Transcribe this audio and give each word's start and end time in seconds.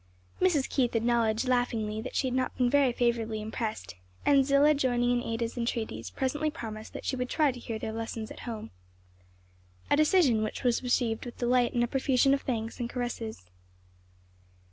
Mrs. 0.41 0.67
Keith 0.67 0.95
acknowledged 0.95 1.47
laughingly 1.47 2.01
that 2.01 2.15
she 2.15 2.25
had 2.25 2.33
not 2.33 2.57
been 2.57 2.71
very 2.71 2.91
favorably 2.91 3.39
impressed, 3.39 3.93
and 4.25 4.43
Zillah 4.43 4.73
joining 4.73 5.11
in 5.11 5.21
Ada's 5.21 5.59
entreaties, 5.59 6.09
presently 6.09 6.49
promised 6.49 6.93
that 6.93 7.05
she 7.05 7.15
would 7.15 7.29
try 7.29 7.51
to 7.51 7.59
hear 7.59 7.77
their 7.77 7.93
lessons 7.93 8.31
at 8.31 8.39
home. 8.49 8.71
A 9.91 9.95
decision 9.95 10.41
which 10.41 10.63
was 10.63 10.81
received 10.81 11.23
with 11.23 11.37
delight 11.37 11.73
and 11.73 11.83
a 11.83 11.87
profusion 11.87 12.33
of 12.33 12.41
thanks 12.41 12.79
and 12.79 12.89
caresses. 12.89 13.45